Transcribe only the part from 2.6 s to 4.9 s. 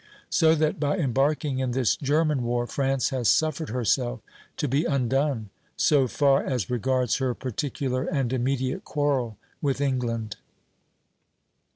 France has suffered herself to be